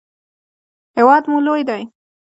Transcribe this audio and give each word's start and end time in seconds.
هیواد 0.97 1.23
مو 1.29 1.37
لوی 1.45 1.61
ده. 1.69 1.77